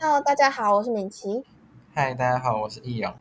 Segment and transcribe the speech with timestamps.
[0.00, 1.42] Hello，大家好，我是敏琪。
[1.92, 3.12] 嗨，大家好，我是易勇。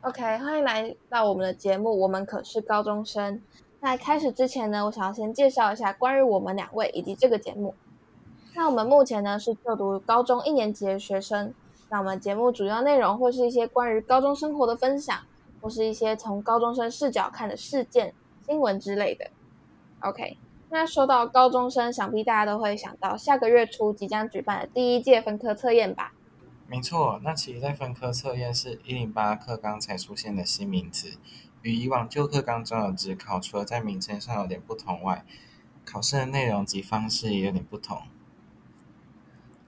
[0.00, 1.96] OK，欢迎来到我们的节目。
[1.96, 3.40] 我们可是高中生。
[3.80, 7.72] 在开始之前呢，我想要先介绍一下关于我们两位以及这个节目。
[8.52, 11.54] 那我们目前呢是就读高中一年级的学生。
[11.88, 15.16] 那我们节目主要内容会是一些关于高中生活的分享，
[15.60, 18.12] 或是一些从高中生视角看的事件、
[18.44, 19.30] 新闻之类的。
[20.00, 20.36] OK。
[20.70, 26.12] 那说到高中生，想必大家都会想到下个月初即将举办的第一届分科测验吧？
[26.66, 31.16] 没错，那其实在分科测验是一零八课纲才出现的新名词，
[31.62, 35.24] 与以往旧课纲中的职考，除了在名称上有点不同外，
[35.86, 38.02] 考试的内容及方式也有点不同。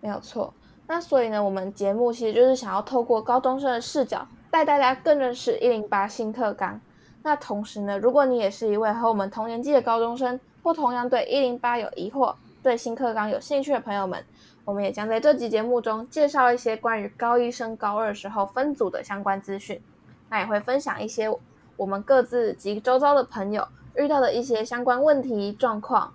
[0.02, 0.52] 没有错，
[0.86, 6.78] 那所以呢，我们节目其实就是想要透过高中生的视角，带大家更认识一零八新课纲。
[7.22, 14.24] 那同时呢，如果你也是一位和我们同年纪的高中生，或同样对一零八有疑惑、对新课纲有兴趣的朋友们，
[14.64, 19.80] 我们也将在这集节目中介绍一些关于高一升高二时候分组的相关资讯。
[20.28, 21.28] 那也会分享一些
[21.76, 26.12] 我们各自及周遭的朋友遇到的一些相关问题状况。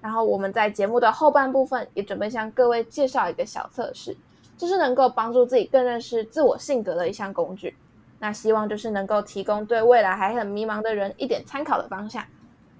[0.00, 4.16] 然后我们在节目的后半部分也准备向各位介绍一个小测试，
[4.56, 7.76] 这是能够帮助自己更认识自我性格的一项工具。
[8.18, 12.24] 那希望就是能够提供对未来还很迷茫的人一点参考的方向。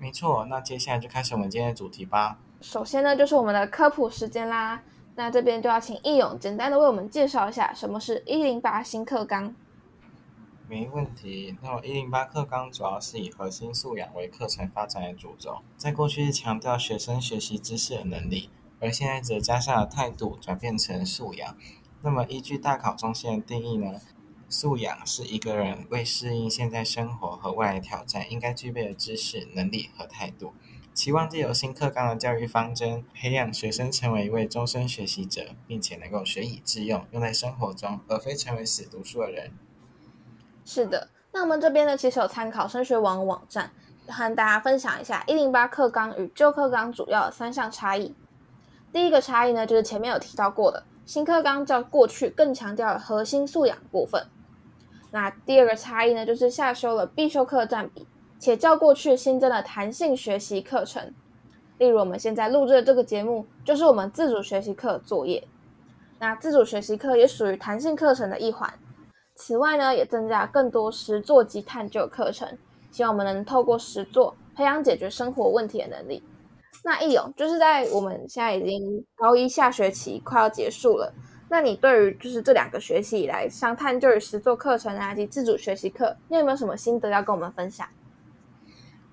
[0.01, 2.39] 没错，那接下来就开始我们今天的主题吧。
[2.63, 4.83] 首先呢，就是我们的科普时间啦。
[5.15, 9.55] 那这边就要请易勇简单的为我们介绍一下什么是一零八新课纲。
[10.67, 11.55] 没问题。
[11.61, 18.49] 那么一零八课纲主要是以核心素养为课程发展的主轴，在过去是强调学生学习知识的能力，
[18.81, 21.55] 而现在则加上了态度，转变成素养。
[22.01, 24.01] 那么依据大考中心的定义呢？
[24.51, 30.53] 素养是一个人为适应现在生活和未来挑战应该具备的知识、能力和态度。
[30.93, 39.53] 期望借由新课纲的教育方针，培养学生成为一位终身学习者，并且能够学以致用，用在生活中，而非成为死读书的人。
[40.65, 43.71] 是的，那我们这边呢，其实有参考升学网网站，
[44.09, 48.13] 和大家分享一下一零八课纲与旧课纲主要的三项差异。
[48.93, 54.27] 第一个差异呢，就是前面有提到过的，新课纲较过去更强调核心素养部分。
[55.13, 58.07] 那第二个差异呢，就是下修了必修课占比，
[58.39, 61.13] 且较过去新增了弹性学习课程。
[61.79, 65.47] 例如我们现在录制的这个节目，就是我们自主学习课作业。
[66.19, 68.73] 那自主学习课也属于弹性课程的一环。
[69.35, 72.59] 此外呢，也增加更多实作及探究课程，
[72.91, 76.23] 希望我们能透过实作培养解决生活问题的能力。
[76.85, 81.13] 那易勇就是在我们现在已经高一下学期快要结束了。
[81.53, 87.89] 那你对于就是这两个学期以来像探究与实作课程啊及自主学习课，你有没有什么心得要跟我们分享？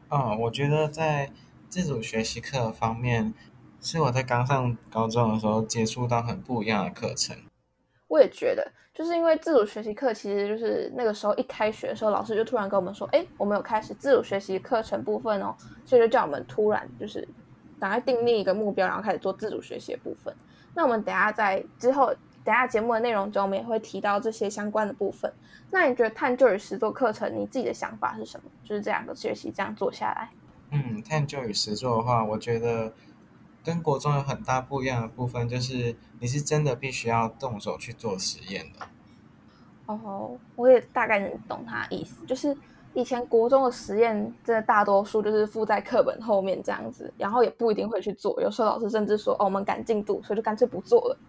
[0.09, 1.31] 嗯，我觉得在
[1.68, 3.34] 自主学习课方面，
[3.81, 7.36] 是我在刚上高中的时候接触到很不一样的课程。
[8.08, 17.28] 我也觉得，就是因为自主学习课，其实就是那个时候一开学的时候，老师就突然跟我们说：“哎，我们有开始自主学习课程部分哦。”所以就叫我们突然就是
[17.80, 20.31] 赶快定立一个目标，然后开始做自主学习的部分。
[20.76, 22.14] 那我们等下在之后。
[22.47, 25.30] 等下节目的内容中，我们也会提到这些相关的部分。
[25.69, 28.50] 那你觉得探究与实作课程，你自己的想法是什么？
[28.63, 30.30] 就是这两个学习这样做下来。
[30.72, 32.94] 嗯，探究与实作的话，我觉得
[33.66, 38.88] 跟国中有很大不一样的部分，就是你是真的必须要动手去做实验的。
[39.88, 42.56] 哦，我也大概能懂他意思，就是
[42.94, 44.16] 以前国中的实验，
[44.46, 48.41] 真的大多数就是附在课本后面这样子，然后也不一定会去做。
[48.41, 51.19] 有时候老师甚至说：“哦，我们赶进度，所以就干脆不做了。”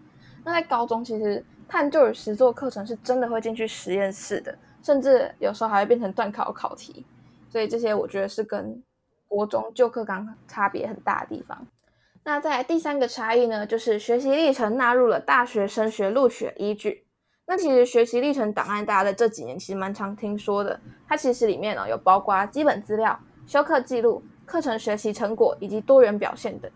[0.45, 7.05] 那在高中，其实探究与实作课程是真的会进去实验室的，甚至有时候还会变成段考考题。
[7.51, 8.83] 所以这些我觉得是跟
[9.27, 11.67] 国中旧课纲差别很大的地方。
[12.25, 17.07] 那在第三个差异呢，就是学习历程纳入了大学升学录取的依据。
[17.47, 20.79] 那其实学习历程档案，大家在这几年其实蛮常听说的。
[21.07, 26.71] 它其实里面呢有包括基本资料、修课记录、课程学习成果以及多元表现等。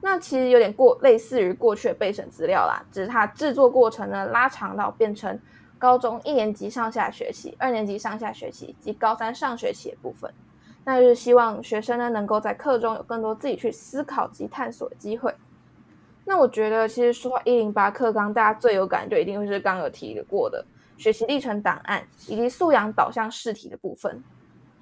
[0.00, 5.38] 那其实有点过类似于过去的备审资料啦，只是它制作过程呢拉长到变成
[5.76, 10.32] 高中一年级上下学期、二年级上下学期及高三上学期的部分。
[10.84, 15.34] 那就是希望学生呢能够在课中有更多自己去思考及探索的机会。
[16.24, 20.64] 那我觉得其实说到一零八课纲，大家最有感就一定会是刚有提过的
[20.96, 24.22] 学习历程档案以及素养导向试题的部分。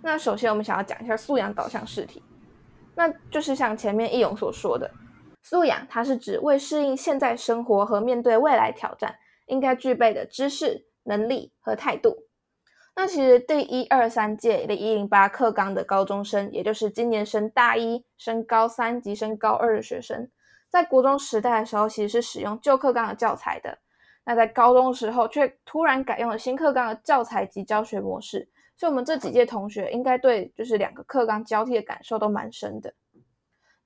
[0.03, 2.23] 那首先我们想要讲一下素养导向试题，
[2.95, 4.91] 那就是像前面易勇所说的。
[5.49, 9.15] 素养，它是指为适应现在生活和面对未来挑战
[9.47, 12.17] 应该具备的知识、能力和态度。
[12.97, 20.29] 那其实第一、二、三届的一零八课纲的高中生，也就是今年升大一、升高三及升高二的学生，
[20.69, 23.79] 在国中时代的时候，其实是使用旧课纲的教材的。
[24.25, 32.93] 那在高中时候却突然改用了新课纲的教材及教学模式，所以我们这几届同学应该对就是两个课纲交替的感受都蛮深的。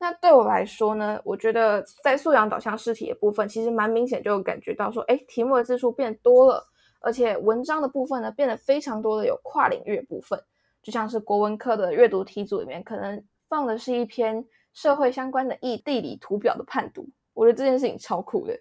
[0.03, 6.67] 那对我来说呢，我觉得在素养导向试题的部分，其实蛮明显就感觉到说，哎，题目的字数变多了，
[7.03, 10.43] 而且文章的部分呢变得非常多的有跨领域部分，
[10.83, 14.43] 就像是国文课的阅读题组里面可能放的是一篇
[14.73, 18.59] 社会相关的地地理图表的判读，我觉得这件事情超酷的。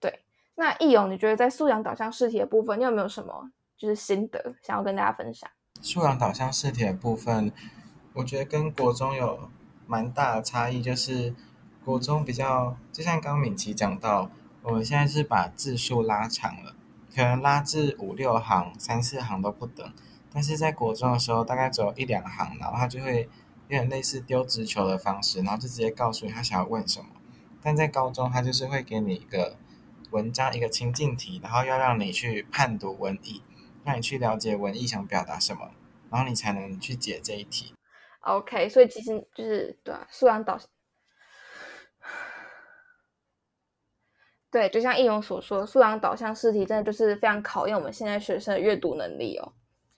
[0.00, 0.18] 对，
[0.54, 5.46] 那易勇，你觉得在素养导向试题的部分，你有没有什么就是心得想要跟大家分享？
[5.82, 7.52] 素养导向试题的部分，
[8.14, 9.38] 我觉得跟国中有。
[9.86, 11.34] 蛮大的差异就是，
[11.84, 14.30] 国中比较，就像刚敏琪讲到，
[14.62, 16.74] 我们现在是把字数拉长了，
[17.14, 19.92] 可能拉至五六行、三四行都不等。
[20.32, 23.28] 但是在国中的时候，大概只有一两行，然后他就会
[23.68, 27.06] 有点类似丢直球的方式，然后就直接告诉你他想要问什么。
[27.62, 29.56] 但在高中，他就是会给你一个
[30.10, 33.42] 文章、一个情境题，然后要让你去判读文意，
[33.84, 35.70] 让你去了解文意想表达什么，
[36.10, 37.72] 然后你才能去解这一题。
[38.24, 40.58] OK，所以其实就是对啊，素养导，
[44.50, 49.52] 对，就像易勇所说，素养导向试题真的就是非常考验我们现在学生的阅读能力哦。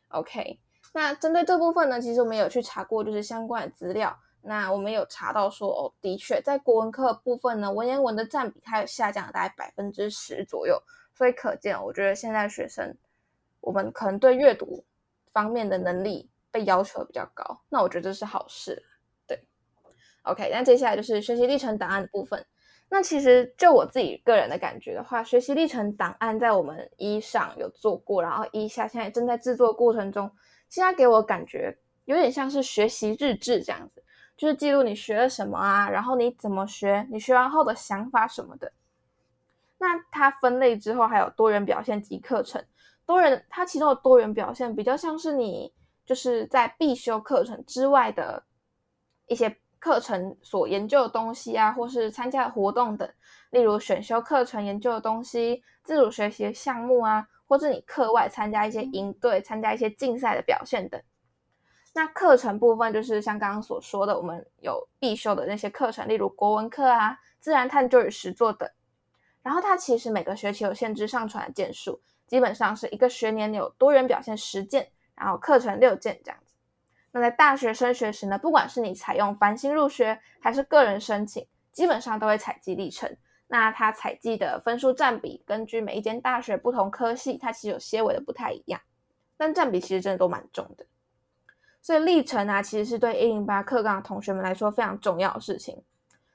[0.08, 0.58] OK，
[0.92, 4.18] 那针对这部分呢，其实我们有去查过，就是相关的资料。
[4.42, 10.82] 那我们有查到说，哦，的确在国文课部分呢，文言文的占比它有下降了大概百分之十左右。
[11.14, 12.96] 所以可见，我觉得现在学生
[13.60, 14.84] 我们可能对阅读
[15.32, 16.28] 方面的能力。
[16.56, 18.82] 被要求比较高，那我觉得这是好事。
[19.26, 19.38] 对
[20.22, 22.42] ，OK，那接下来就是学习历程档案的部分。
[22.88, 30.30] 那其实就我自己个人的感觉的话，学习历程档案在我们一上有做过，然后一下现在正在制作过程中，
[30.70, 31.76] 现在给我感觉
[32.06, 34.02] 有点像是学习日志这样子，
[34.34, 38.72] 就是记录你学了什么啊，然后你怎么学，你学完后的想法什么的。
[39.76, 42.64] 那它分类之后还有多元表现及课程，
[43.04, 45.75] 多元它其中的多元表现比较像是你。
[46.06, 48.44] 就是在必修课程之外的
[49.26, 53.08] 一些课程所研究的东西啊，或是参加的活动等，
[53.50, 61.00] 例如选修课程研究的东西、自主学习的项目啊，或是你课外参加一些营队、参加一些竞赛的表现等。
[61.92, 68.68] 那课程部分就是像刚刚所说的，我们有必修的那些课程，例如国文课啊、自然探究与实作等。
[69.42, 74.88] 然后它其实每个学期有限制上传的件数，基本上是一个学年有多元表现实践。
[75.16, 76.54] 然后课程六件这样子，
[77.10, 83.16] 那在大学升学时呢，不管是你采用繁星入学还是个人申请，基本上都会采集历程。
[83.48, 88.80] 那它采集的分数占比，根据每一间大学不同科系，它其实有些微的不太一样，
[89.36, 90.84] 但占比其实真的都蛮重的。
[91.80, 95.80] 所以历程啊，其实是对一零八课纲的同学们来说非常重要的事情。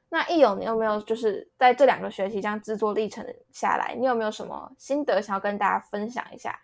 [0.10, 6.58] 那易勇，你有没有就是在这两个学期这样制作历程下来，你有没有什么心得想要跟大家分享一下？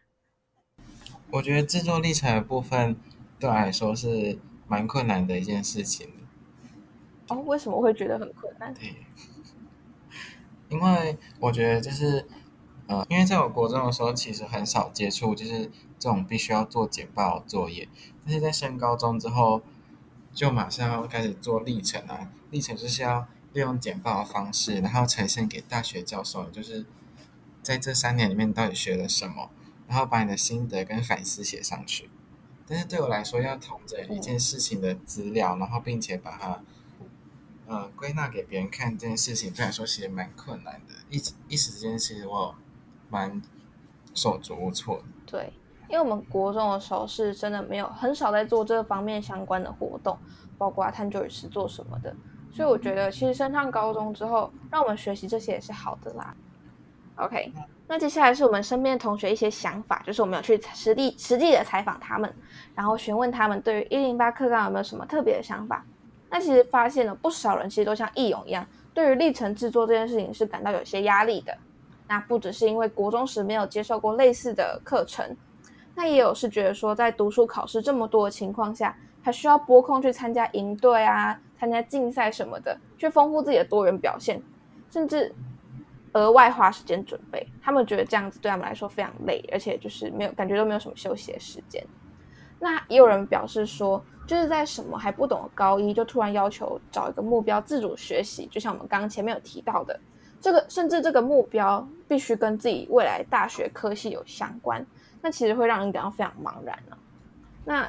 [1.32, 2.96] 我觉得制作历程的部分
[3.40, 6.10] 对我来说是蛮困难的一件事情。
[7.28, 8.74] 哦，为什么会觉得很困难？
[8.74, 8.96] 对，
[10.70, 12.26] 因为我觉得就是，
[12.88, 15.70] 呃，因为在我国中的时候，其实很少接触就是
[16.00, 17.90] 这种必须要做简报作业，
[18.24, 19.62] 但是在升高中之后，
[20.34, 22.32] 就马上要开始做历程啊。
[22.50, 26.86] 历程就是要利用简报的方式，然后呈现给大学教授，就是
[27.62, 29.50] 在这三年里面到底学了什么。
[29.88, 32.10] 然后把你的心得跟反思写上去，
[32.68, 36.62] 但是对我来说，要统整一件事情的资料，然后并且把它，
[37.66, 40.94] 呃，归纳给别人看，这件事情对我来说其实蛮困难的。
[41.10, 42.54] 一一时之间，其实我
[43.10, 43.42] 蛮
[44.14, 45.02] 手足无措。
[45.26, 45.54] 对，
[45.90, 50.18] 因为我们国中的时候是真的没有很少在做这方面相关的活动，
[50.58, 52.14] 包括探究与是做什么的，
[52.52, 56.36] 所以我觉得其实升上高中之后，让我们学习这些也是好的啦。
[57.18, 57.52] OK。
[57.90, 62.30] 那接下来是我们身边的同学一些想法，就是我们有去实地实际的采访他们，
[62.76, 65.86] 然后询问他们对于一零八课纲有没有什么特别的想法。
[66.30, 71.58] 那其实发现了不少人其实都像义勇一样，对于历程制作这件事情是感到有些压力的。
[72.10, 75.36] 那不只是因为国中时没有接受过类似的课程，
[75.96, 84.42] 那也有是觉得说在读书考试这么多的情况下，还需要拨空去参加营队啊、参加竞赛什么的，去丰富自己的多元表现，
[84.92, 85.34] 甚至。
[86.14, 91.86] 额外花时间准备，他们觉得这样子对他们来说非常累，而且就是没有感觉都没有什么休息的时间。
[92.60, 100.00] 那也有人表示说，就是在什么还不懂的高一，就突然要求找一个目标自主学习，就像我们刚刚前面有提到的，
[100.42, 104.84] 这个甚至这个目标必须跟自己未来大学科系有相关，
[105.22, 106.98] 那其实会让人感到非常茫然了。
[107.64, 107.88] 那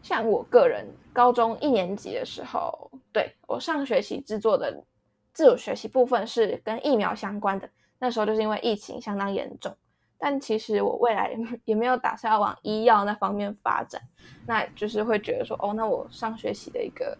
[0.00, 4.84] 像我个人高中一年级的时候，对我上学期制作的。
[5.38, 9.72] 自主学习部分是跟疫苗相关的，那时候就是因为疫情相当严重。
[10.18, 11.32] 但其实我未来
[11.64, 14.02] 也没有打算要往医药那方面发展，
[14.48, 17.16] 那就是会觉得说，哦，那我上学期的一个，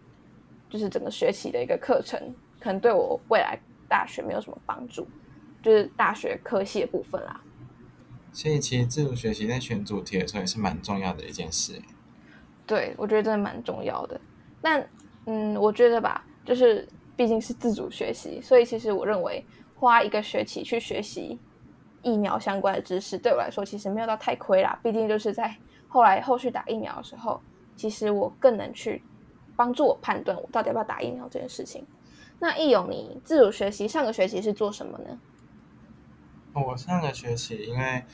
[0.69, 3.57] 就是整个学期的一个课程，可能对我未来
[3.87, 5.07] 大学没有什么帮助，
[5.63, 7.39] 就是大学科系的部分啦。
[8.33, 11.81] 所以其实自主学习在选主题的时候也是蛮重要的一件事。
[12.67, 14.19] 对，我觉得真的蛮重要的。
[14.61, 14.85] 但
[15.25, 16.85] 嗯，我觉得吧，就是
[17.19, 19.45] 毕竟是自主学习，所以其实我认为
[19.75, 21.37] 花一个学期去学习。
[22.01, 25.53] 疫苗相关的知识对我来说其实没有到太亏啦，毕竟就是在
[25.89, 27.41] 后来后续打疫苗的时候，
[27.75, 29.03] 其实我更能去
[29.57, 31.85] 帮助我判断我到底要不要打疫苗这件事情。
[32.39, 35.19] 那易勇，你自主学习上个学期是做什么呢？
[36.53, 38.05] 我上个学期因为，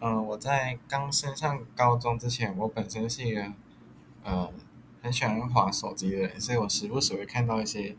[0.00, 3.52] 嗯，我在刚升上高中之前，我本身是一个
[4.24, 4.50] 呃
[5.02, 7.94] 很喜欢滑手机的人，所以我时不时会看到一些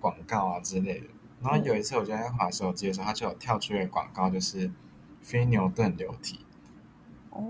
[0.00, 1.06] 广告啊之类的。
[1.42, 4.70] 然后有一次，我就在滑手机的时候，它就有跳出一个广告，就是
[5.22, 6.40] 非牛顿流体。
[7.30, 7.42] 哦，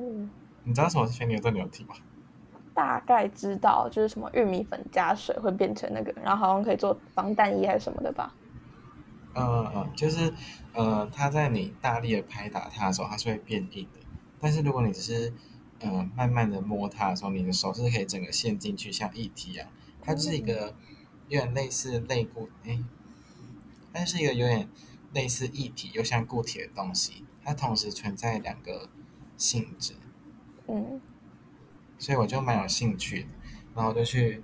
[0.65, 1.95] 你知道什么是非牛顿流体吗？
[2.75, 8.33] 大概知道，就是什么玉米粉加水会变成那个，然后好像可以做防弹衣还是什么的吧？
[9.35, 10.33] 嗯嗯，就是
[10.75, 14.01] 呃，它在你大力的拍打它的时候，它是会变硬的。
[14.41, 15.33] 但是如果你只是
[15.81, 19.67] 嗯慢慢的摸它的时候，你的手是可以整个陷进去，像液体一样。
[20.03, 20.75] 它是一个
[21.29, 22.79] 有点类似类固哎。
[23.93, 24.69] 它是一个有点
[25.13, 28.89] 类似液体又像固体的东西，它同时存在两个
[29.37, 29.95] 性质。
[30.69, 31.01] 嗯，
[31.99, 33.29] 所以我就蛮有兴趣的，
[33.75, 34.41] 然后就去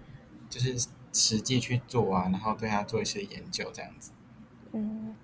[0.50, 4.11] 就是实际去做啊，然后对它做一些研究这样子。
[4.73, 5.14] 嗯，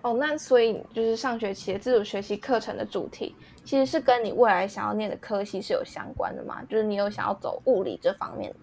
[0.00, 6.62] 哦，那所以就是上学期的自主学习课程的主题，其实是跟你未来想要念的科系是有相关的嘛？
[6.64, 8.54] 就是你有想要走物理这方面？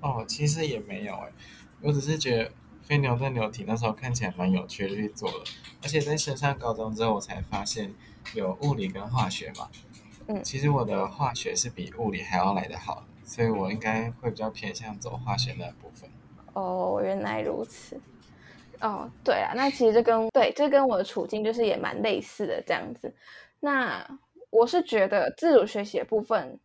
[0.00, 1.32] 哦，其实也没有哎，
[1.82, 2.50] 我只是觉得。
[2.88, 5.44] 非牛顿流体那时候看起来蛮有趣的，去做了。
[5.82, 7.92] 而且在升上高中之后，我才发现
[8.32, 9.68] 有物理跟化学嘛。
[10.26, 16.08] 嗯，其实我的化学是比物理还要来得好，所以我应该会比较偏向走化学那部分。
[16.54, 18.00] 哦，原来如此。
[18.80, 23.14] 哦，对啊，那其实这跟对这跟我的处境就是也蛮类似的这样子。
[23.60, 26.58] 那我是觉得自主学习的部分，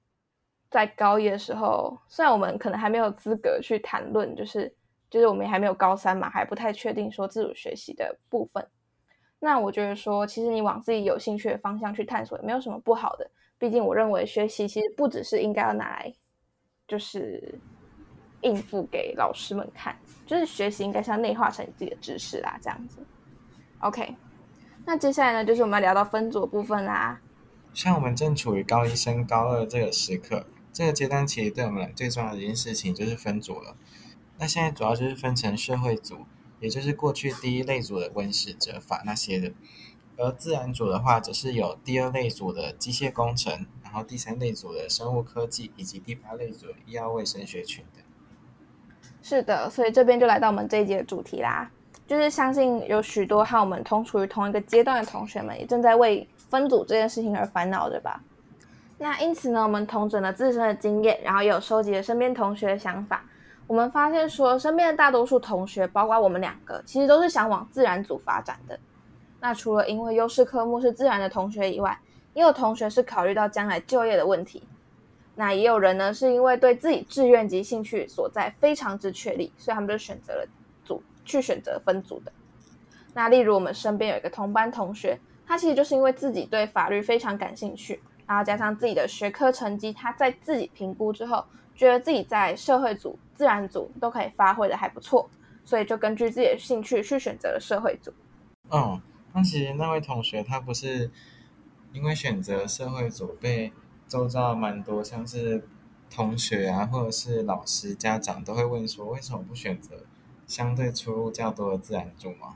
[0.73, 4.75] 在高一的时候，虽然我们可能还没有资格去谈论，就是。
[5.13, 8.67] 就是我们还没有高三嘛，还不太确定说自主学习的部分。
[9.39, 13.29] 那我觉得说，其实你往自己有兴趣的方向去探索，也没有什么不好的。
[13.59, 16.11] 毕竟我认为学习其实不只是应该要拿来
[16.87, 17.59] 就是
[18.41, 22.97] 应付给老师们看，就是学习应该是要内化成你自己的知识啦，这样子。
[23.81, 24.15] OK，
[24.83, 27.21] 那接下来呢，就是我们要聊到分组部分啦。
[27.71, 33.75] 像我们正处于高一升高二这个时刻，这个阶段其实对我们来最重要的一件事情就是分组了。
[34.39, 36.25] 那现在主要就是分成社会组，
[36.59, 39.51] 也就是过去第一类组的温室者法那些的，
[40.17, 48.01] 而自然组的话，则是有第二类组的机械工程，然后第三类组的生物科技，以及第八类组的医药卫生学群的。
[49.21, 51.69] 是的，所以这边就来到我们这一节的主题啦，
[52.07, 58.21] 就是相信有许多和我们同处于同一个阶段的同学们，也正在为分组这件事情而烦恼着吧。
[59.03, 63.21] 那因此呢，我们同整了自身的经验，然后也有收集了身边同学的想法。
[63.67, 68.79] 我们发现说，身边的大多数同学，包括我们两个，其实都是想往自然组发展的。
[69.41, 71.99] 那除了因为优势科目是自然的同学以外，
[72.33, 74.63] 也有同学是考虑到将来就业的问题。
[75.35, 80.47] 那也有人呢，是因为对自己志愿及兴趣所在非常之确立，所以他们就选择了
[80.85, 82.31] 组去选择分组的。
[83.13, 91.45] 那例如我们身边有一个同班同学，他其实就是因为自己对法律非常感兴趣，然后加上自己的学科成绩，他在自己评估之后。
[91.75, 95.27] 觉得自己在社会组、自然组都可以发挥的还不错，
[95.65, 98.13] 所以就根据自己的兴趣去选择了社会组。
[98.69, 99.01] 嗯，
[99.33, 101.09] 那其实那位同学他不是
[101.91, 103.73] 因为选择社会组被
[104.07, 105.67] 周遭蛮多像是
[106.11, 110.05] 同学啊，或者是老师、家长都会问说，为什么不选择
[110.45, 112.55] 相对出入较多的自然组吗？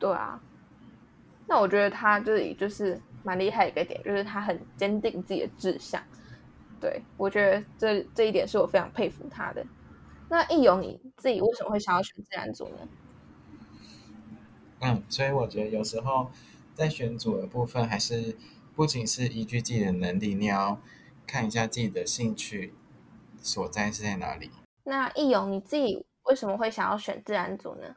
[0.00, 0.40] 对啊，
[1.46, 6.00] 那我觉得他这里就是蛮厉害一个点，就是他很坚定自己的志向。
[6.80, 9.66] 对，我觉得这这一点是我非常佩服他的。
[10.28, 12.88] 那易勇你自己为什么会想要选自然组呢？
[14.80, 16.30] 嗯，所以我觉得有时候
[16.74, 18.36] 在选组的部分，还是
[18.76, 20.80] 不仅是依据自己的能力，你要
[21.26, 22.74] 看一下自己的兴趣
[23.40, 24.50] 所在是在哪里。
[24.84, 27.96] 那易勇你自己为什么会想要选自然组呢？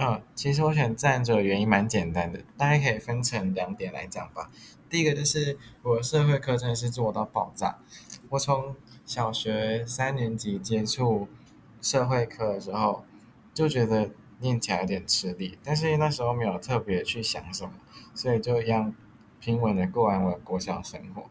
[0.00, 4.48] 嗯，其实我选自然组的原因蛮简单的，大家可以分成两点来讲吧。
[4.88, 7.80] 第一个就是我社会课程是做到爆炸。
[8.28, 11.26] 我从小学三年级接触
[11.82, 13.04] 社会课的时候，
[13.52, 17.72] 就觉得念起来有点吃力，但是那时候没有特别去想什么，
[18.14, 18.94] 所以就一样
[19.40, 21.24] 平稳的过完我的国小生活。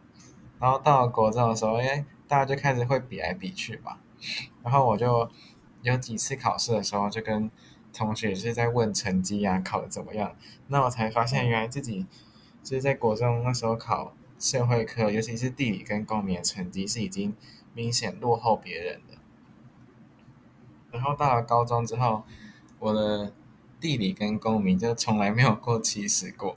[0.59, 4.01] 然后到了国中的时候，哎，大家就开始会比来比去吧。
[4.61, 5.29] 然后我就
[5.83, 7.49] 有几次考试的时候，就跟
[7.97, 10.35] 同学是在问成绩啊，考的怎么样。
[10.67, 12.05] 那我才发现，原来自己
[12.63, 17.35] 就是在国中那时候考社会科，尤其是地理跟公民的成绩是已经
[17.73, 19.17] 明显落后别人的。
[20.91, 22.23] 然后到了高中之后，
[22.77, 23.33] 我的
[23.81, 26.55] 地理跟公民就从来没有过七十过，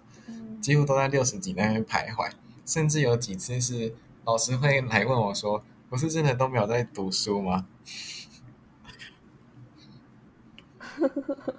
[0.61, 2.31] 几乎都在六十几那边徘徊。
[2.67, 3.95] 甚至有几次是
[4.25, 7.67] 老师会来问我说：“不是真的都没有在读书吗？”
[11.09, 11.55] 呵呵呵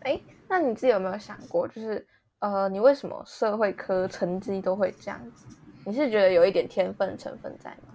[0.00, 2.06] 哎，那你自己有没有想过，就是
[2.38, 5.46] 呃，你为什么社会科成绩都会这样子？
[5.84, 7.94] 你是觉得有一点天分成分在吗？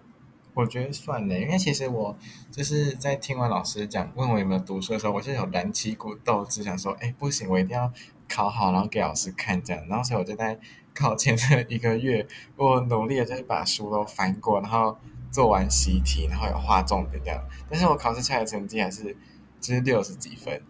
[0.54, 2.16] 我觉得算了，因为其实我
[2.52, 7.92] 就是在听完老师讲问我有没有读书的时候，我就有燃起一股斗志，想说：“哎，不行，我一定要
[8.28, 10.60] 考好，然后给老师看这样。”然后所以我就在。
[10.92, 14.98] 考前的一个月，我努力的就是把书都翻过，然后
[15.32, 17.42] 做完习题，然后有画重点这样。
[17.70, 19.16] 但是我考试出来的成绩还是
[19.60, 20.62] 就是六十几分，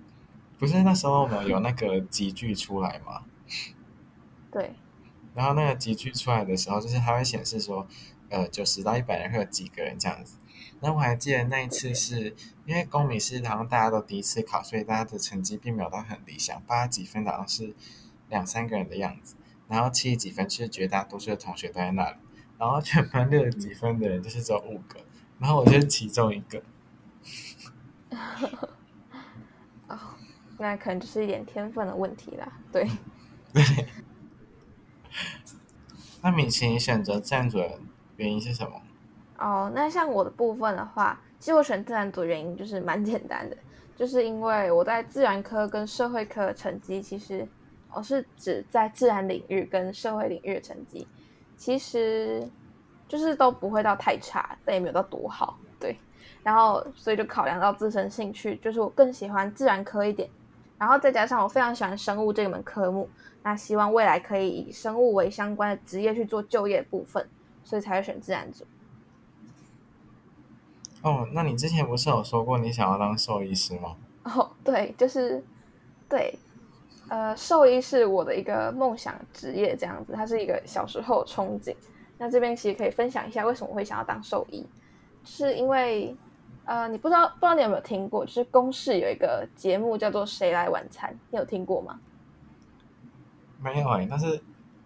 [0.58, 3.24] 不是那时候我们有那个集句出来吗？
[4.52, 4.76] 对。
[5.36, 7.88] 然后那个集句出来的时候，就是它会显示说，
[8.30, 10.38] 呃，九十到一百人会有几个人这样子。
[10.82, 17.76] 那我还记得那一次是因为公民是好像大家都第一次考，所以大家的成绩并没有到很理想，八十几分好像是
[18.28, 19.36] 两三个人的样子。
[19.68, 22.18] 然后七十几分，其实绝大多数的同学都在那里。
[22.58, 25.00] 然后全班六十几分的人，就是只有五个。
[25.38, 26.64] 然后我就是其中一个。
[30.60, 32.52] 哦，那可能就是一点天分的问题啦。
[32.72, 32.88] 对。
[33.54, 33.64] 对。
[36.22, 37.80] 那米奇，你选择自然组的
[38.18, 38.82] 原因是什么？
[39.38, 43.58] 哦，那像我的部分的话，其实我选自然组原因就是蛮简单的，
[43.96, 47.48] 就是因为我在自然科跟社会科的成绩其实。
[47.92, 51.08] 我是指在自然领域跟社会领域的成绩，
[51.58, 52.48] 其实
[53.08, 55.98] 就是都不会到太差，但也没有到多好，对。
[56.44, 60.30] 然后所以就考量到自身兴趣，就是我更喜欢自然科一点，
[60.80, 63.08] 然后再加上我非常喜欢生物这门科目，
[63.44, 67.30] 那希望未来可以以生物为相关的职业去做就业部分，
[67.64, 68.66] 所以才会选自然组。
[71.04, 73.96] 哦，那你之前不是有说过你想要当兽医师吗？
[74.24, 75.44] 哦，对，就是
[76.08, 76.40] 对。
[77.08, 81.76] 呃，兽医是我的一个梦想职业，这样子，它是一个小时候憧憬。
[82.20, 84.64] 那这边其实可以分享一下，为什么会想要当兽医，
[85.24, 86.16] 是因为，
[86.70, 92.00] 呃，你不知道不知道你有没有听过，就是公视有一个节目叫做《谁来晚餐》，你有听过吗？
[93.60, 94.40] 没有哎，但是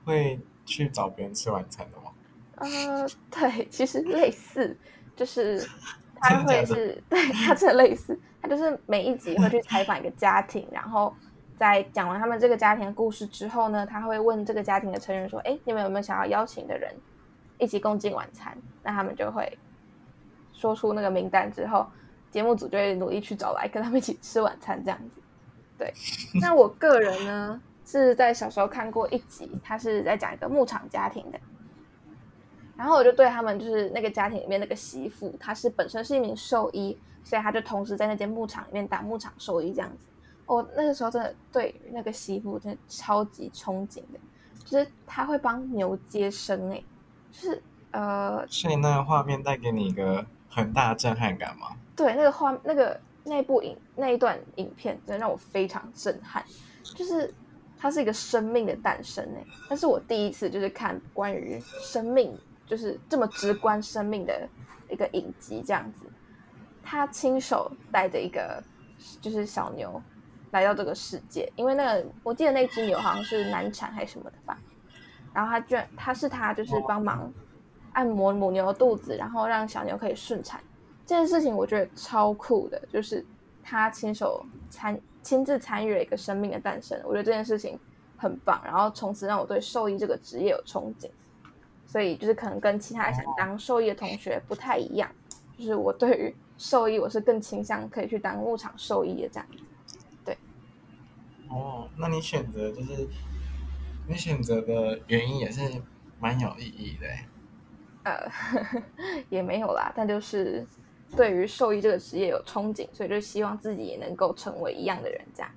[0.06, 2.12] 会去找别人吃晚餐的吗？
[2.56, 4.78] 呃， 对，其实类似，
[5.14, 5.62] 就是
[6.22, 11.14] 他会是 对，他这类似，他就是每一集会去采访一个家庭，然后。
[11.56, 16.94] 在讲完他们这个家庭的故事之后呢，他会问这个家庭的成员说：“哎，你们有没有想要邀请的人
[17.60, 19.58] 一起共进晚餐？”那他们就会
[20.64, 21.86] 说出那个名单之后，
[22.32, 25.22] 节目组就会努力去找来跟他们一起吃晚餐这样子。
[25.78, 25.94] 对，
[26.40, 31.40] 那我个人呢是在小时候看过一集，他是在讲一个牧场家庭的，
[32.78, 40.08] 然后我就对他们就是那个家庭里面那个媳妇，她是本身是一名兽医，所以她就同时在那间牧场里面当牧场兽医这样子。
[40.46, 44.20] 我那个时候真的对那个媳妇真的超级憧憬的，
[44.64, 46.82] 就是他会帮牛接生哎，
[47.34, 51.76] 就是呃，所以那个画面带给你一个很大的震撼感吗？
[51.96, 56.44] 对，那个画那个那部影那一段影片真的让我非常震撼，
[56.84, 57.34] 就是
[57.78, 62.38] 它是一个生命的诞生哎，那是我第一次就是看关于生命
[62.68, 64.48] 就是这么直观生命的
[64.90, 66.06] 一个影集这样子，
[66.84, 68.64] 他亲手带着一个
[69.22, 70.02] 就是小牛。
[70.52, 74.56] 来到这个世界，因为那个我记得那只牛好像是难产还是什么的吧，
[75.34, 77.34] 然后他居然他是他就是帮忙
[77.94, 80.62] 按摩母牛的肚子，然后让小牛可以顺产。
[81.06, 83.26] 这件事情，我觉得超酷的，就是
[83.62, 87.78] 他亲手参亲自参与了一个生命的诞生，我觉得这件事情
[88.18, 91.10] 很棒，然后从此让我对兽医这个职业有憧憬，
[91.86, 95.10] 所以就是可能跟其他想当兽医的同学不太一样，
[95.58, 99.48] 就是我对于兽医我是更倾向可以去当牧场兽医的这样。
[100.24, 100.38] 对。
[101.50, 103.08] 哦，那你选择就是
[104.08, 105.62] 你选择的原因也是
[106.20, 107.08] 蛮有意义的，
[108.04, 108.84] 呃呵呵，
[109.30, 110.66] 也没有啦，但就是
[111.16, 115.52] 对于兽医这个职业有憧憬，所以就希望自己也能够成为一样的人，这样。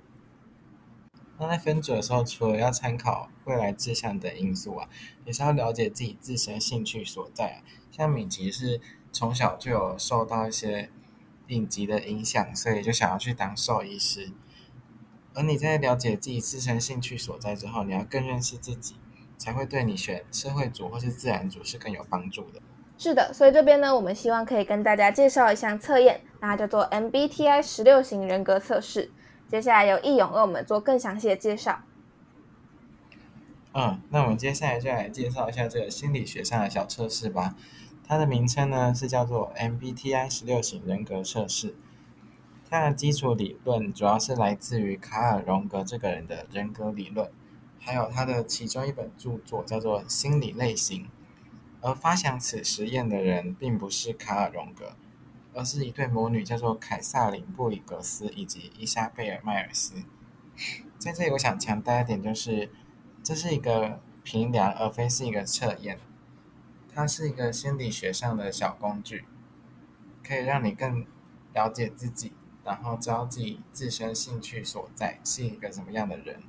[1.39, 4.89] 那在分组的时候，除了要参考未来志向等因素啊，
[5.23, 7.61] 也是要了解自己自身兴趣所在。
[7.91, 8.81] 像敏吉是
[9.11, 10.89] 从小就有受到一些
[11.47, 14.31] 影集的影响，所以就想要去当兽医师。
[15.35, 18.95] 而你在了解自己自身兴趣所在之后，你要更认识自己，
[19.37, 22.61] 才会对你选社会组或是自然组是更有帮助的。
[22.97, 29.11] 是的，所以这边呢，我们希望可以跟大家介绍一项测验，那叫做 MBTI 十六型人格测试。
[29.47, 31.81] 接下来由易勇为我们做更详细的介绍。
[33.73, 37.55] 嗯，那我们接下来就来介绍一下这个心理学上的小测试吧。
[38.07, 41.75] 它的名称呢是叫做 MBTI 十六型人格测试。
[42.69, 47.29] 它的基础理论主要是来自于卡尔荣格这个人的人格理论，
[47.87, 51.03] 还有他的其中一本著作叫做《心理类型》。
[51.79, 54.97] 而发想此实验的人并不是卡尔荣格，
[55.53, 60.03] 而是一对母女，叫做凯撒琳布里格斯以及伊莎贝尔迈尔斯。
[60.97, 62.69] 在这里，我想强调一点，就是
[63.23, 65.97] 这是一个评量，而非是一个测验。
[66.93, 69.23] 它是一个心理学上的小工具，
[70.27, 71.05] 可以让你更
[71.53, 72.33] 了解自己。
[72.65, 76.43] 然后知道自己自身兴趣所在是一个什么样的人，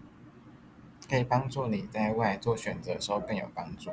[1.09, 3.91] 可以帮助你在未来做选择的时候更有帮助。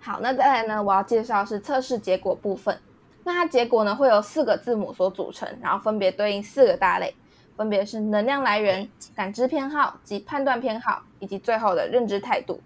[0.00, 0.82] 好，那再来呢？
[0.82, 2.78] 我要介绍是测试结果部分。
[3.24, 7.14] 那它结果呢会由四个字母所组成，然后分别对应四个大类，
[7.56, 12.60] 分别是能量来源、感知偏好及判断偏好，以及最后的认知态度。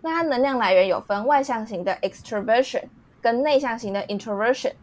[0.00, 2.84] 那它能量来源有分外向型的 extroversion
[3.20, 4.74] 跟内向型的 introversion。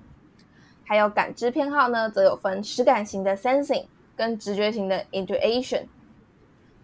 [0.83, 3.85] 还有感知偏好呢，则有分实感型的 sensing
[4.15, 5.85] 跟直觉型的 intuition。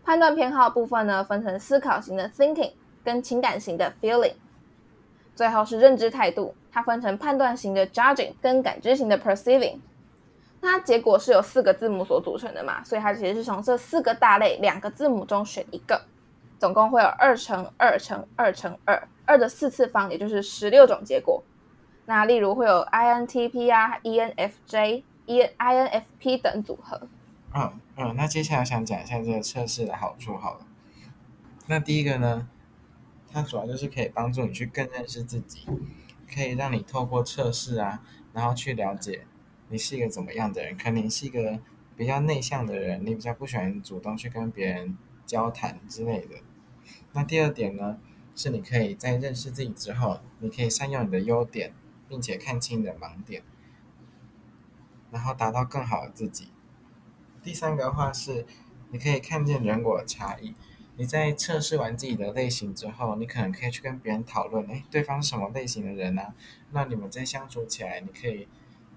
[0.03, 4.33] 判断偏好部分呢，分成思考型的 thinking 跟情感型的 feeling。
[5.35, 9.79] 最后是认知态度，它分成判断型的 judging 跟感知型的 perceiving。
[10.61, 16.01] 那结果是由四个字母所组成的嘛，所以它其实是从这四个大类两个字母中选一个，
[16.59, 21.43] 总共会有二乘二乘二乘二，二的四次方，也就是十六种结果。
[22.05, 27.01] 那例如会有 INTP 啊、ENFJ、E INFP 等组合。
[27.53, 30.67] 嗯嗯，那接下来想讲一下这个测试的好处好了。
[31.67, 32.49] 那第一个呢，
[33.31, 35.67] 它主要就是可以帮助你去更认识自己，
[36.33, 39.25] 可以让你透过测试啊，然后去了解
[39.69, 40.77] 你是一个怎么样的人。
[40.77, 41.59] 可能是一个
[41.95, 46.37] 比较内向的人，你比较不喜欢主动去跟别人交谈之类的。
[47.13, 47.99] 那第二点呢，
[48.35, 51.73] 是你可以在认识自己之后，你可以善用你的优点。
[52.09, 53.41] 并且看清你的盲点，
[55.09, 56.52] 然后达到更好的自己。
[57.43, 58.45] 第三个话是，
[58.91, 60.55] 你可以看见人果差异。
[60.95, 66.33] 你在测试完自己的类型之后，你可能可以去跟别人讨论，哎，对方是什么类型的人呢？
[66.71, 68.47] 那你们在相处起来，你可以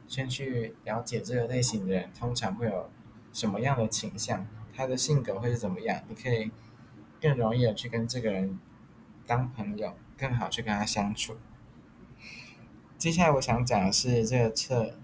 [0.07, 2.91] 先去了解这个类型的人通常会有
[3.33, 6.51] 什么样的倾向，他的性格会是怎么样，你可以
[7.21, 8.61] 更容易的去跟这个人
[9.27, 11.37] 当朋友，更好去跟他相处。
[12.99, 14.99] 接下来我想讲的是这个测，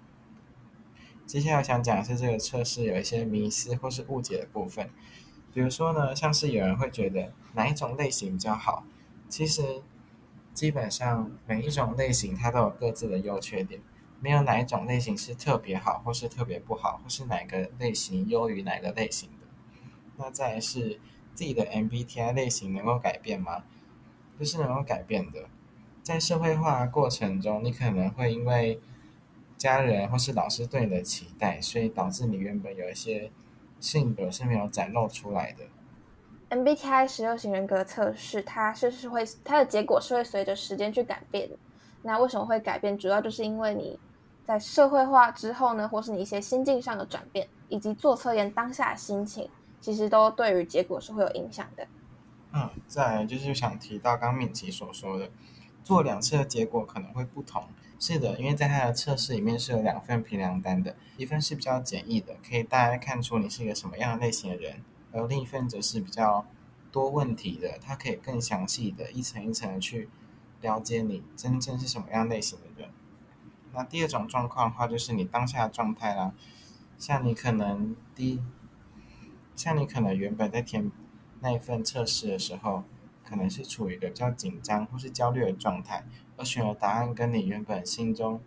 [1.33, 4.91] 接下来我想讲的是这个测试有一些迷思或是误解的部分。
[5.55, 8.85] 比如说呢，像是有人会觉得哪一种类型比较好，
[9.31, 9.81] 其实
[10.53, 13.81] 基本上每一种类型它都有各自的优缺点，
[14.21, 19.47] 没有哪一种类型是特别好或是特别不好，或是哪个类型优于哪个类型的。
[20.19, 21.01] 那再是
[21.33, 23.65] 自己的 MBTI 类型能够改变吗？
[24.37, 25.49] 不是能够改变的。
[26.03, 28.79] 在社会化过程中，你可能会因为
[29.63, 33.31] 家人或是老师对你的期待，所以导致你原本有一些
[33.79, 35.65] 性格是没有展露出来的。
[36.51, 41.57] MBTI 十六型人格测试，它是是会它的结果是会随着时间去改变的。
[42.03, 42.99] 那为什么会改变？
[42.99, 43.97] 主要就是因为你
[44.45, 49.49] 在社会化之后呢，或是你一些心境上的转变，以及做测验当下的心情，
[49.81, 51.87] 其实都对于结果是会有影响的。
[52.53, 55.31] 嗯，再来就是想提到刚敏琪所说的。
[55.85, 57.65] 做两次的结果可能会不同，
[58.05, 66.45] 是的，因为在他的测试里面是有两份评量单的，一份是比较简易的，可以大概看出你是一个什么样的类型的人，而另一份则是比较
[66.91, 70.09] 多问题的，它可以更详细的一层一层的去
[70.61, 72.91] 了解你真正是什么样类型的人。
[73.73, 76.35] 那第二种状况的话，就是你当下的状态啦，
[76.99, 78.43] 像你可能第，
[79.55, 80.91] 像你可能原本在填
[81.39, 82.83] 那一份测试的时候。
[83.33, 86.05] 可能是处于一个比较紧张或是焦虑的状态，
[86.37, 88.39] 而选的答案跟你原本心中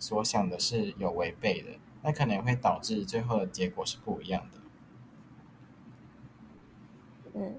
[0.00, 1.68] 所想的是有违背的，
[2.02, 4.58] 那可能会导致最后的结果是不一样的。
[7.34, 7.54] 嗯，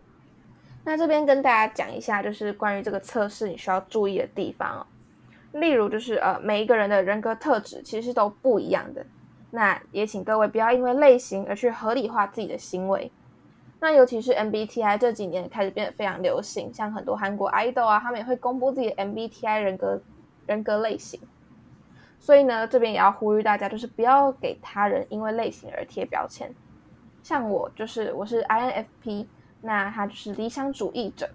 [0.84, 4.88] 那这边跟大家讲一下，就是关于这个测试你需要注意的地方哦。
[5.54, 9.06] 例如，就是呃，每一个人的人格特质其实都不一样的，
[9.52, 13.10] 那也请各位不要因为类型而去合理化自己的行为。
[13.84, 20.02] 那尤其是 MBTI 这几年开始变得非常流行，像很多韩国 idol 啊，他们也会公布自己的 MBTI 人格
[20.48, 21.19] 人格类型。
[22.17, 26.50] 所以呢，这边也要呼吁大家，就是不要给他人因为类型而贴标签。
[27.24, 29.26] 像我就是我是 INFP，
[29.60, 31.30] 那他就是理想主义者。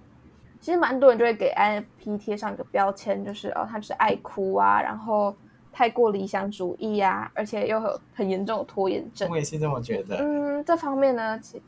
[0.58, 5.36] 其实蛮多人就会给 INFP 贴上一个标签，就是哦，他就是爱哭啊，然后
[5.70, 9.28] 太过理想主义啊，而且又有很严重的拖延症。
[9.30, 10.16] 我也是这么觉得。
[10.16, 11.60] 嗯，这方面呢，其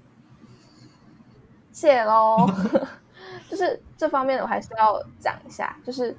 [1.72, 2.48] 谢喽。
[3.48, 6.16] 就是这方面我还是要讲一下，就是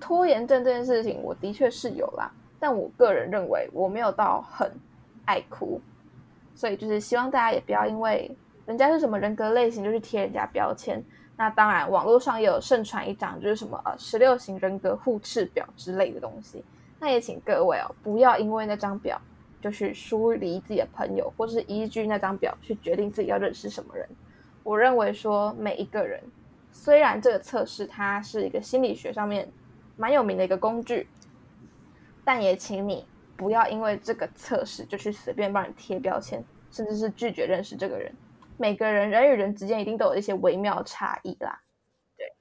[0.00, 4.70] 拖延症这件事情，我的确是有啦，但我个人认为我没有到很
[5.24, 5.80] 爱哭，
[6.54, 8.30] 所以就是希望大家也不要因为
[8.66, 11.02] 人家是什么人格类型就去贴人家标签。
[11.36, 16.62] 那当然，网络上也有盛传一张就是什么呃十六型人格互斥表之类的东西。
[17.00, 19.20] 那也请各位哦，不要因为那张表
[19.60, 24.08] 就去疏离自己的朋友，或是依据那张表去决定自己要认识什么人。
[24.64, 26.20] 我认为说每一个人，
[26.72, 29.48] 虽然这个测试它是一个心理学上面
[29.96, 31.06] 蛮有名的一个工具，
[32.24, 38.12] 但也请你不要因为这个测试就去随便帮人贴标签，甚至是拒绝认识这个人。
[38.56, 41.60] 每个人人与人之间一定都有一些微妙差异啦，
[42.16, 42.32] 对。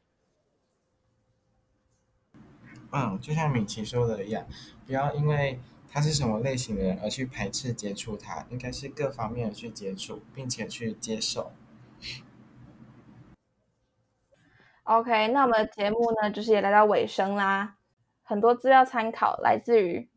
[2.92, 4.46] 嗯，就像米奇说的一样，
[4.86, 5.60] 不要因为
[5.90, 11.52] 他是什么类型的人而去排斥接触他，应该是各方面的去接触，并且去接受。
[14.84, 17.76] OK，那我们的节目呢，就是也来到尾声啦。
[18.24, 20.10] 很多资料参考来自于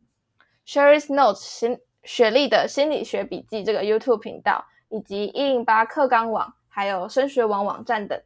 [0.65, 4.65] Sherry's Notes 心雪莉的心理学笔记这个 YouTube 频道。
[4.89, 8.17] 以及一零八课纲网，还有升学网网站等。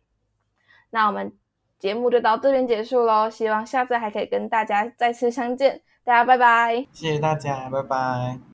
[0.91, 1.35] 那我们
[1.79, 5.81] 节目就到这边结束喽，希望下次还可以跟大家再次相见。
[6.03, 8.50] 大家拜拜，谢谢大家，拜拜。